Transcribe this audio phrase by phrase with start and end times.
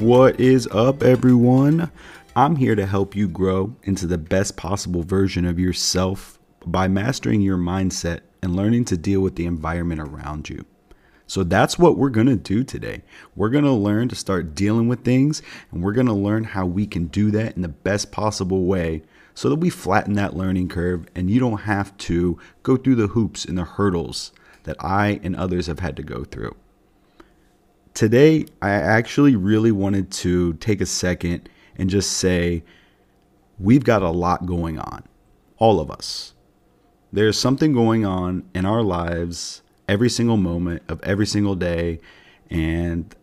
[0.00, 1.92] What is up, everyone?
[2.34, 7.42] I'm here to help you grow into the best possible version of yourself by mastering
[7.42, 10.64] your mindset and learning to deal with the environment around you.
[11.26, 13.02] So that's what we're going to do today.
[13.36, 16.64] We're going to learn to start dealing with things and we're going to learn how
[16.64, 19.02] we can do that in the best possible way
[19.34, 23.08] so that we flatten that learning curve and you don't have to go through the
[23.08, 24.32] hoops and the hurdles
[24.62, 26.56] that I and others have had to go through.
[28.00, 32.64] Today, I actually really wanted to take a second and just say
[33.58, 35.02] we've got a lot going on,
[35.58, 36.32] all of us.
[37.12, 42.00] There's something going on in our lives every single moment of every single day.
[42.48, 43.14] And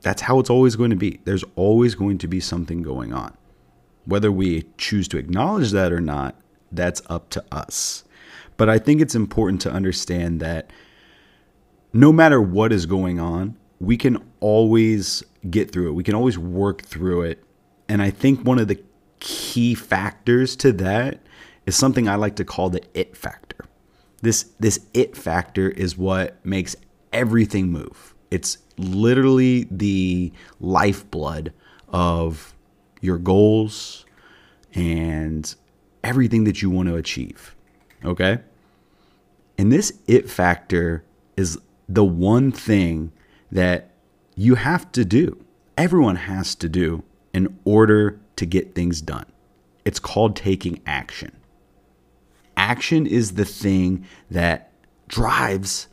[0.00, 1.20] that's how it's always going to be.
[1.22, 3.32] There's always going to be something going on.
[4.06, 6.34] Whether we choose to acknowledge that or not,
[6.72, 8.02] that's up to us.
[8.56, 10.72] But I think it's important to understand that
[11.92, 15.92] no matter what is going on, we can always get through it.
[15.92, 17.42] We can always work through it.
[17.88, 18.82] And I think one of the
[19.20, 21.20] key factors to that
[21.66, 23.64] is something I like to call the it factor.
[24.22, 26.74] This this it factor is what makes
[27.12, 28.14] everything move.
[28.30, 31.52] It's literally the lifeblood
[31.88, 32.54] of
[33.00, 34.04] your goals
[34.74, 35.54] and
[36.02, 37.54] everything that you want to achieve.
[38.04, 38.38] Okay?
[39.58, 41.04] And this it factor
[41.36, 43.12] is the one thing
[43.56, 43.90] that
[44.34, 45.44] you have to do.
[45.76, 49.26] Everyone has to do in order to get things done.
[49.84, 51.32] It's called taking action
[52.56, 54.72] action is the thing that
[55.08, 55.88] drives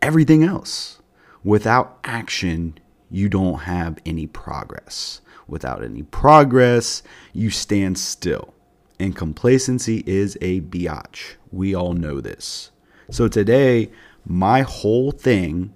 [0.00, 1.00] everything else.
[1.42, 2.78] Without action,
[3.10, 5.20] you don't have any progress.
[5.46, 8.54] Without any progress, you stand still.
[9.00, 11.34] And complacency is a biatch.
[11.50, 12.70] We all know this.
[13.10, 13.90] So today,
[14.26, 15.72] my whole thing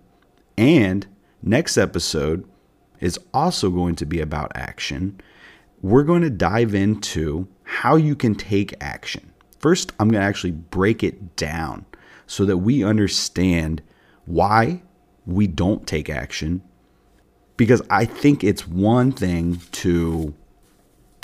[0.57, 1.07] and
[1.43, 2.49] next episode
[3.01, 5.21] is also going to be about action.
[5.81, 9.33] We're going to dive into how you can take action.
[9.59, 11.87] First, I'm going to actually break it down
[12.27, 13.83] so that we understand
[14.25, 14.83] why
[15.27, 16.63] we don't take action.
[17.57, 20.35] Because I think it's one thing to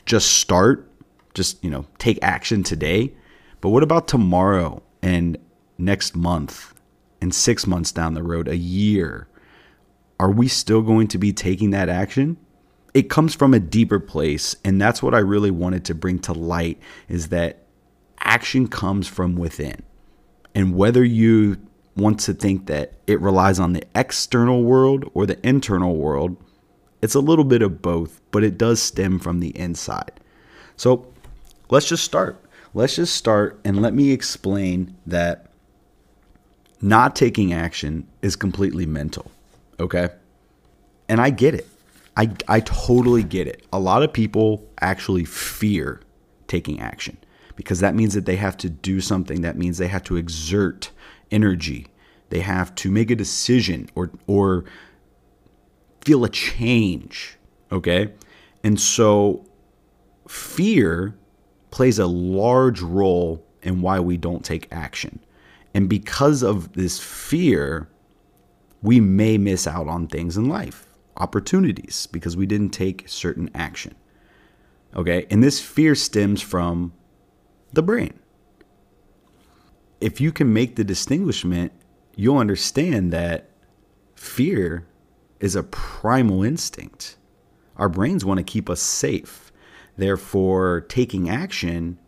[0.06, 0.90] just start,
[1.34, 3.12] just, you know, take action today.
[3.60, 5.38] But what about tomorrow and
[5.78, 6.74] next month
[7.20, 9.28] and six months down the road, a year?
[10.20, 12.36] Are we still going to be taking that action?
[12.94, 14.56] It comes from a deeper place.
[14.64, 17.62] And that's what I really wanted to bring to light is that
[18.20, 19.82] action comes from within.
[20.54, 21.58] And whether you
[21.96, 26.36] want to think that it relies on the external world or the internal world,
[27.02, 30.20] it's a little bit of both, but it does stem from the inside.
[30.76, 31.12] So
[31.70, 32.42] let's just start.
[32.74, 35.47] Let's just start and let me explain that
[36.80, 39.30] not taking action is completely mental.
[39.80, 40.08] Okay.
[41.08, 41.66] And I get it.
[42.16, 43.64] I, I totally get it.
[43.72, 46.00] A lot of people actually fear
[46.48, 47.16] taking action
[47.54, 49.42] because that means that they have to do something.
[49.42, 50.90] That means they have to exert
[51.30, 51.86] energy.
[52.30, 54.64] They have to make a decision or or
[56.04, 57.36] feel a change.
[57.70, 58.12] Okay?
[58.64, 59.44] And so
[60.28, 61.14] fear
[61.70, 65.20] plays a large role in why we don't take action.
[65.74, 67.88] And because of this fear,
[68.82, 70.86] we may miss out on things in life,
[71.16, 73.94] opportunities, because we didn't take certain action.
[74.94, 75.26] Okay?
[75.30, 76.92] And this fear stems from
[77.72, 78.18] the brain.
[80.00, 81.72] If you can make the distinguishment,
[82.14, 83.50] you'll understand that
[84.14, 84.86] fear
[85.40, 87.16] is a primal instinct.
[87.76, 89.52] Our brains want to keep us safe.
[89.96, 91.98] Therefore, taking action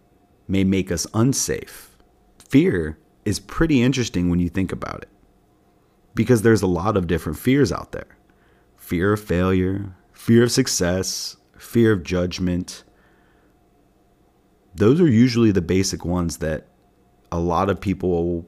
[0.49, 1.97] may make us unsafe.
[2.39, 5.09] Fear is pretty interesting when you think about it
[6.15, 8.17] because there's a lot of different fears out there
[8.77, 12.83] fear of failure, fear of success, fear of judgment,
[14.75, 16.67] those are usually the basic ones that
[17.31, 18.47] a lot of people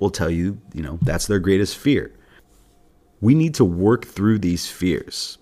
[0.00, 2.12] will tell you, you know, that's their greatest fear.
[3.20, 5.38] We need to work through these fears.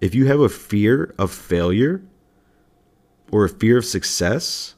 [0.00, 2.02] If you have a fear of failure
[3.30, 4.74] or a fear of success,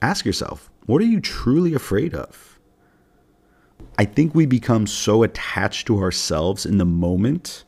[0.00, 2.53] ask yourself, what are you truly afraid of?
[3.98, 7.64] I think we become so attached to ourselves in the moment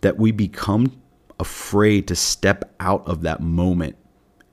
[0.00, 1.00] that we become
[1.38, 3.96] afraid to step out of that moment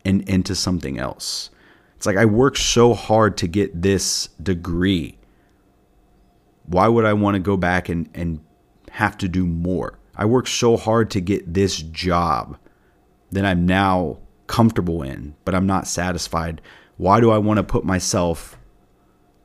[0.04, 1.50] and into something else.
[1.96, 5.18] It's like I worked so hard to get this degree.
[6.66, 8.40] Why would I want to go back and, and
[8.92, 10.00] have to do more?
[10.16, 12.58] I worked so hard to get this job
[13.32, 16.62] that I'm now comfortable in, but I'm not satisfied.
[16.98, 18.57] Why do I want to put myself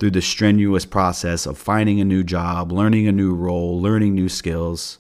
[0.03, 4.29] through the strenuous process of finding a new job, learning a new role, learning new
[4.29, 4.99] skills?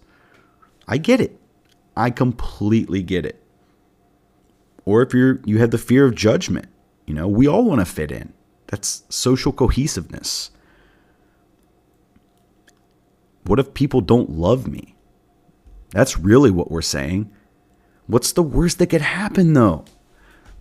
[0.86, 1.40] I get it.
[1.96, 3.42] I completely get it.
[4.84, 6.66] Or if you're you have the fear of judgment,
[7.04, 8.32] you know, we all want to fit in.
[8.68, 10.52] That's social cohesiveness.
[13.42, 14.94] What if people don't love me?
[15.90, 17.28] That's really what we're saying.
[18.06, 19.84] What's the worst that could happen though?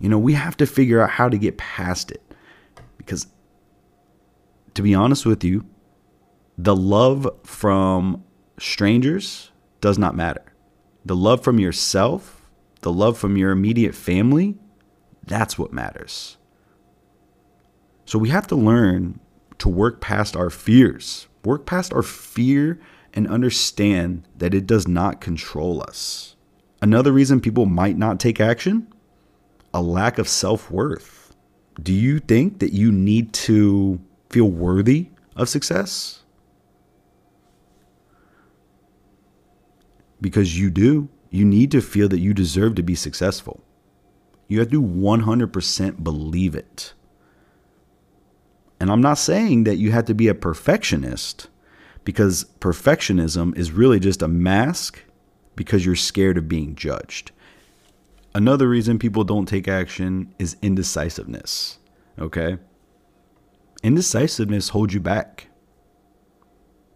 [0.00, 2.22] You know, we have to figure out how to get past it.
[2.98, 3.28] Because
[4.74, 5.66] to be honest with you,
[6.56, 8.24] the love from
[8.58, 10.44] strangers does not matter.
[11.04, 12.48] The love from yourself,
[12.82, 14.56] the love from your immediate family,
[15.24, 16.36] that's what matters.
[18.04, 19.20] So we have to learn
[19.58, 22.80] to work past our fears, work past our fear
[23.14, 26.36] and understand that it does not control us.
[26.80, 28.92] Another reason people might not take action
[29.74, 31.34] a lack of self worth.
[31.82, 34.00] Do you think that you need to
[34.32, 36.22] feel worthy of success?
[40.20, 41.08] Because you do.
[41.30, 43.62] You need to feel that you deserve to be successful.
[44.48, 46.92] You have to 100% believe it.
[48.78, 51.48] And I'm not saying that you have to be a perfectionist
[52.04, 55.00] because perfectionism is really just a mask
[55.54, 57.30] because you're scared of being judged.
[58.34, 61.78] Another reason people don't take action is indecisiveness.
[62.18, 62.58] Okay?
[63.82, 65.48] Indecisiveness holds you back.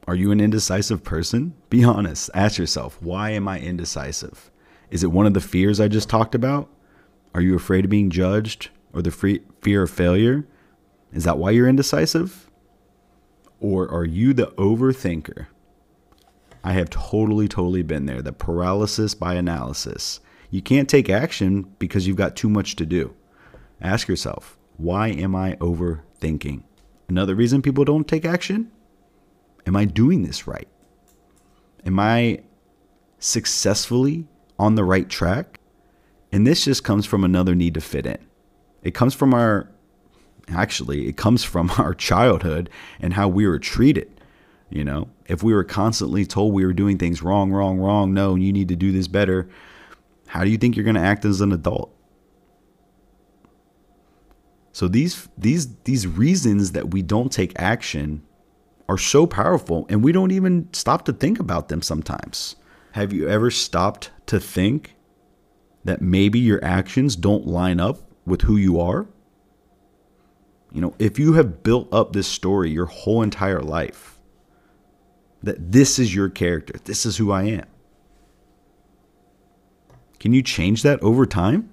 [0.06, 1.54] Are you an indecisive person?
[1.68, 2.30] Be honest.
[2.32, 4.52] Ask yourself, why am I indecisive?
[4.90, 6.68] Is it one of the fears I just talked about?
[7.34, 10.46] Are you afraid of being judged or the free, fear of failure?
[11.12, 12.48] Is that why you're indecisive?
[13.58, 15.46] Or are you the overthinker?
[16.62, 18.22] I have totally, totally been there.
[18.22, 20.20] The paralysis by analysis.
[20.50, 23.14] You can't take action because you've got too much to do.
[23.80, 26.62] Ask yourself, why am I overthinking?
[27.08, 28.70] Another reason people don't take action?
[29.66, 30.68] Am I doing this right?
[31.84, 32.42] Am I
[33.18, 34.26] successfully
[34.58, 35.60] on the right track?
[36.32, 38.18] And this just comes from another need to fit in.
[38.82, 39.70] It comes from our,
[40.48, 42.70] actually, it comes from our childhood
[43.00, 44.12] and how we were treated.
[44.68, 48.34] You know, if we were constantly told we were doing things wrong, wrong, wrong, no,
[48.34, 49.48] you need to do this better,
[50.26, 51.95] how do you think you're going to act as an adult?
[54.76, 58.22] So these these these reasons that we don't take action
[58.90, 62.56] are so powerful and we don't even stop to think about them sometimes.
[62.92, 64.94] Have you ever stopped to think
[65.86, 69.06] that maybe your actions don't line up with who you are?
[70.70, 74.20] You know, if you have built up this story your whole entire life,
[75.42, 77.66] that this is your character, this is who I am.
[80.20, 81.70] Can you change that over time?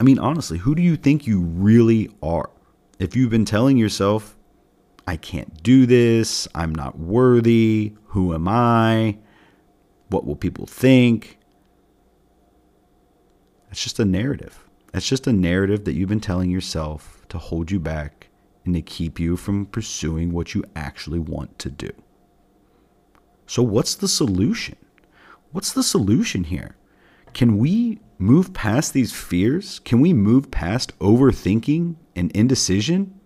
[0.00, 2.50] I mean, honestly, who do you think you really are?
[2.98, 4.36] If you've been telling yourself,
[5.06, 9.18] I can't do this, I'm not worthy, who am I?
[10.08, 11.38] What will people think?
[13.66, 14.64] That's just a narrative.
[14.92, 18.28] That's just a narrative that you've been telling yourself to hold you back
[18.64, 21.90] and to keep you from pursuing what you actually want to do.
[23.46, 24.76] So, what's the solution?
[25.52, 26.76] What's the solution here?
[27.34, 29.80] Can we move past these fears?
[29.80, 33.20] Can we move past overthinking and indecision?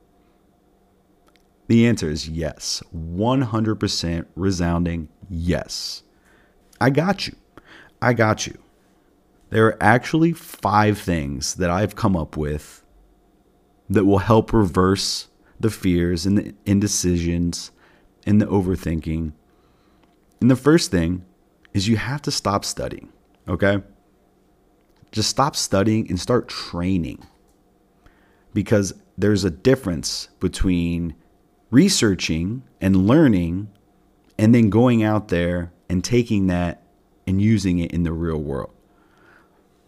[1.68, 2.82] The answer is yes.
[2.96, 6.02] 100% resounding yes.
[6.80, 7.36] I got you.
[8.00, 8.58] I got you.
[9.50, 12.84] There are actually five things that I've come up with
[13.90, 15.28] that will help reverse
[15.60, 17.72] the fears and the indecisions
[18.26, 19.32] and the overthinking.
[20.40, 21.24] And the first thing
[21.74, 23.12] is you have to stop studying,
[23.46, 23.82] okay?
[25.12, 27.26] Just stop studying and start training.
[28.52, 31.14] Because there's a difference between
[31.70, 33.68] researching and learning
[34.38, 36.82] and then going out there and taking that
[37.26, 38.72] and using it in the real world.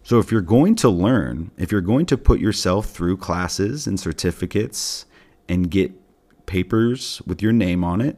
[0.03, 3.99] So, if you're going to learn, if you're going to put yourself through classes and
[3.99, 5.05] certificates
[5.47, 5.91] and get
[6.47, 8.17] papers with your name on it,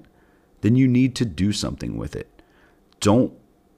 [0.62, 2.42] then you need to do something with it.
[3.02, 3.34] Don't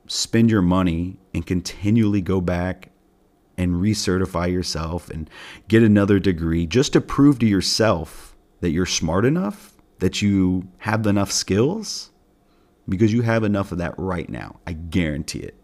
[0.08, 2.92] spend your money and continually go back
[3.58, 5.30] and recertify yourself and
[5.68, 11.06] get another degree just to prove to yourself that you're smart enough, that you have
[11.08, 12.12] enough skills,
[12.88, 14.60] because you have enough of that right now.
[14.68, 15.56] I guarantee it.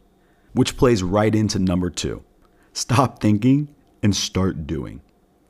[0.53, 2.23] Which plays right into number two
[2.73, 5.01] stop thinking and start doing.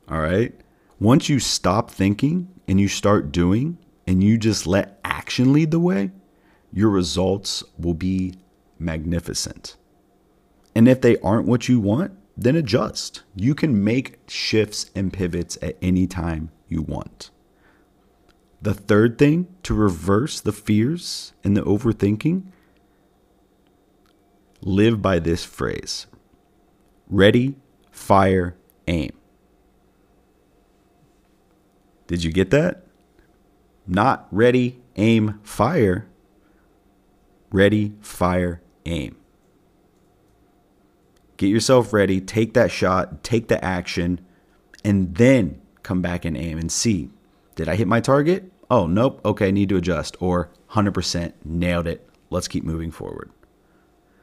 [0.08, 0.52] All right?
[0.98, 5.80] Once you stop thinking and you start doing, and you just let action lead the
[5.80, 6.10] way,
[6.72, 8.34] your results will be
[8.78, 9.76] magnificent.
[10.74, 13.22] And if they aren't what you want, then adjust.
[13.34, 17.30] You can make shifts and pivots at any time you want.
[18.60, 22.44] The third thing to reverse the fears and the overthinking
[24.60, 26.06] live by this phrase
[27.08, 27.56] ready,
[27.90, 29.10] fire, aim.
[32.06, 32.84] Did you get that?
[33.86, 36.06] Not ready, aim, fire.
[37.50, 39.16] Ready, fire, aim.
[41.42, 44.20] Get yourself ready, take that shot, take the action,
[44.84, 47.10] and then come back and aim and see
[47.56, 48.52] did I hit my target?
[48.70, 49.20] Oh, nope.
[49.24, 50.16] Okay, need to adjust.
[50.20, 52.08] Or 100% nailed it.
[52.30, 53.32] Let's keep moving forward.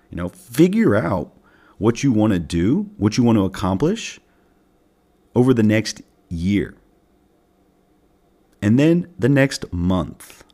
[0.10, 1.34] You know, figure out
[1.78, 4.22] what you want to do, what you want to accomplish
[5.36, 6.74] over the next year.
[8.62, 10.46] And then the next month.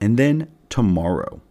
[0.00, 1.42] And then tomorrow.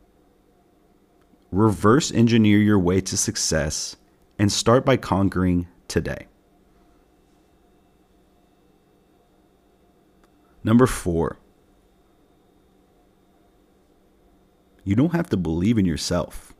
[1.51, 3.95] Reverse engineer your way to success
[4.39, 6.27] and start by conquering today.
[10.63, 11.37] Number four,
[14.85, 16.53] you don't have to believe in yourself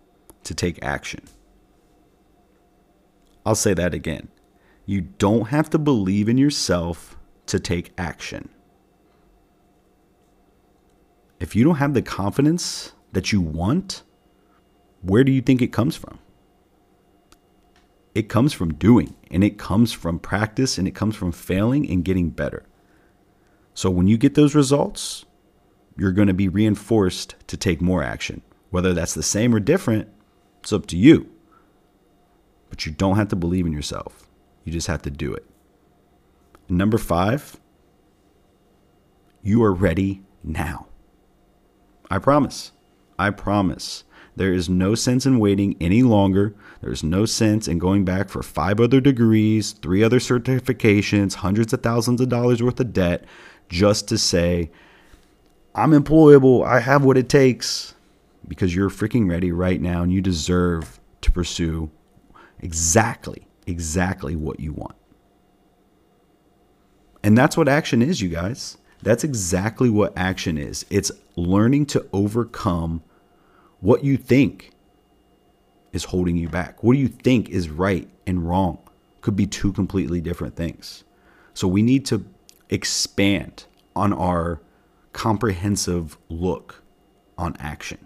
[0.44, 1.22] to take action.
[3.46, 4.28] I'll say that again.
[4.86, 8.50] You don't have to believe in yourself to take action.
[11.40, 14.04] If you don't have the confidence that you want,
[15.02, 16.20] where do you think it comes from?
[18.20, 22.04] It comes from doing, and it comes from practice, and it comes from failing and
[22.04, 22.66] getting better.
[23.74, 25.24] So when you get those results,
[25.96, 28.42] you're going to be reinforced to take more action.
[28.72, 30.10] Whether that's the same or different,
[30.60, 31.30] it's up to you.
[32.70, 34.28] But you don't have to believe in yourself.
[34.66, 35.46] You just have to do it.
[36.68, 37.58] number five,
[39.42, 40.88] you are ready now.
[42.12, 42.74] I promise.
[43.18, 44.04] I promise.
[44.40, 46.56] There is no sense in waiting any longer.
[46.80, 51.84] There's no sense in going back for five other degrees, three other certifications, hundreds of
[51.84, 53.26] thousands of dollars worth of debt
[53.68, 54.72] just to say,
[55.76, 57.96] I'm employable, I have what it takes,
[58.48, 61.92] because you're freaking ready right now and you deserve to pursue
[62.62, 64.96] exactly, exactly what you want.
[67.26, 68.78] And that's what action is, you guys.
[69.04, 70.86] That's exactly what action is.
[70.90, 73.04] It's learning to overcome
[73.82, 74.72] what you think
[75.92, 76.84] is holding you back.
[76.84, 78.80] What do you think is right and wrong?
[79.22, 81.04] Could be two completely different things.
[81.54, 82.26] So we need to
[82.70, 84.62] expand on our
[85.14, 86.84] comprehensive look
[87.38, 88.06] on action.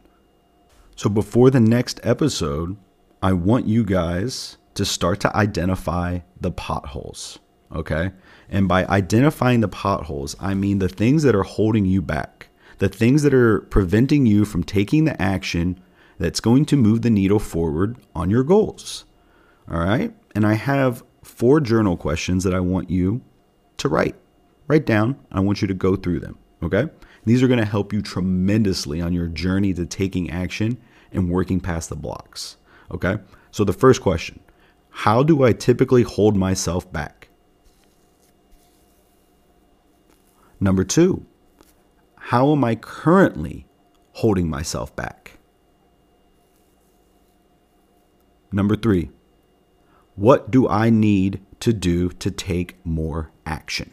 [0.95, 2.77] So before the next episode,
[3.21, 7.39] I want you guys to start to identify the potholes,
[7.73, 8.11] okay?
[8.49, 12.49] And by identifying the potholes, I mean the things that are holding you back,
[12.83, 15.81] the things that are preventing you from taking the action
[16.19, 19.05] that's going to move the needle forward on your goals.
[19.71, 20.13] All right?
[20.35, 23.21] And I have four journal questions that I want you
[23.77, 24.17] to write.
[24.67, 25.17] Write down.
[25.31, 26.37] I want you to go through them.
[26.61, 26.89] Okay?
[27.23, 30.77] These are going to help you tremendously on your journey to taking action
[31.13, 32.57] and working past the blocks.
[32.91, 33.15] Okay?
[33.51, 34.41] So, the first question
[34.89, 37.29] How do I typically hold myself back?
[40.59, 41.25] Number two,
[42.33, 43.67] how am I currently
[44.13, 45.37] holding myself back?
[48.51, 49.11] Number three,
[50.15, 53.91] what do I need to do to take more action?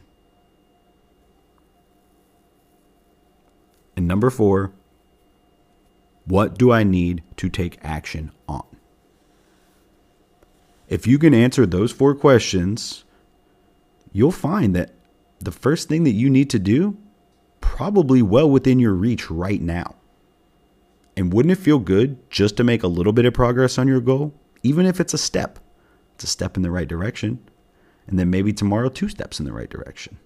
[3.94, 4.73] And number four,
[6.25, 8.64] what do I need to take action on?
[10.88, 13.04] If you can answer those four questions,
[14.14, 14.94] you'll find that
[15.40, 16.97] the first thing that you need to do
[17.61, 19.97] probably well within your reach right now.
[21.17, 24.00] And wouldn't it feel good just to make a little bit of progress on your
[24.00, 25.59] goal, even if it's a step?
[26.14, 27.38] It's a step in the right direction.
[28.07, 30.19] And then maybe tomorrow, two steps in the right direction.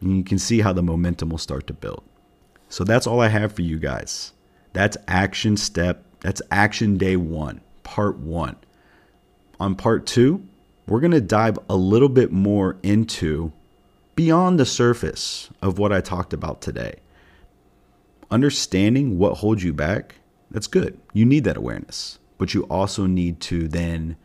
[0.00, 2.04] And you can see how the momentum will start to build.
[2.68, 4.32] So that's all I have for you guys.
[4.72, 6.04] That's action step.
[6.20, 8.56] That's action day one, part one.
[9.60, 10.46] On part two,
[10.86, 13.52] we're going to dive a little bit more into
[14.14, 16.96] beyond the surface of what I talked about today.
[18.30, 20.16] Understanding what holds you back,
[20.50, 20.98] that's good.
[21.12, 24.16] You need that awareness, but you also need to then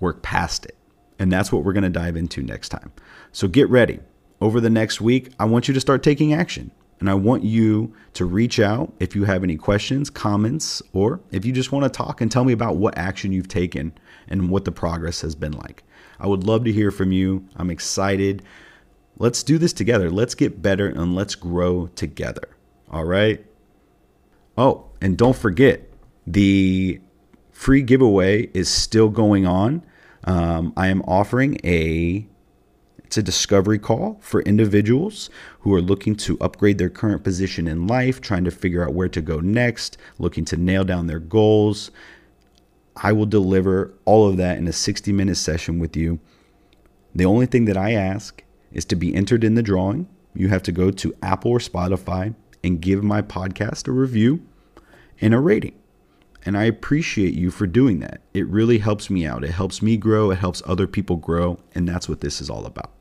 [0.00, 0.76] work past it.
[1.18, 2.92] And that's what we're going to dive into next time.
[3.32, 4.00] So get ready.
[4.40, 6.72] Over the next week, I want you to start taking action.
[6.98, 11.44] And I want you to reach out if you have any questions, comments, or if
[11.44, 13.92] you just want to talk and tell me about what action you've taken
[14.28, 15.82] and what the progress has been like.
[16.20, 17.44] I would love to hear from you.
[17.56, 18.44] I'm excited.
[19.18, 20.10] Let's do this together.
[20.10, 22.48] Let's get better and let's grow together.
[22.90, 23.44] All right.
[24.56, 25.88] Oh, and don't forget
[26.26, 27.00] the
[27.50, 29.84] free giveaway is still going on.
[30.24, 32.26] Um, I am offering a
[33.04, 35.28] it's a discovery call for individuals
[35.60, 39.08] who are looking to upgrade their current position in life, trying to figure out where
[39.10, 41.90] to go next, looking to nail down their goals.
[42.96, 46.20] I will deliver all of that in a 60 minute session with you.
[47.14, 48.42] The only thing that I ask
[48.72, 50.08] is to be entered in the drawing.
[50.34, 54.46] You have to go to Apple or Spotify and give my podcast a review
[55.20, 55.78] and a rating.
[56.44, 58.20] And I appreciate you for doing that.
[58.34, 59.44] It really helps me out.
[59.44, 62.66] It helps me grow, it helps other people grow, and that's what this is all
[62.66, 62.92] about.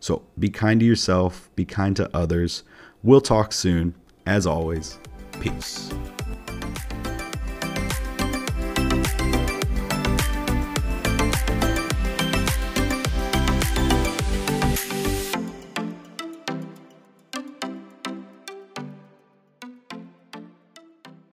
[0.00, 2.62] So be kind to yourself, be kind to others.
[3.02, 3.94] We'll talk soon.
[4.26, 4.98] As always,
[5.40, 5.90] peace.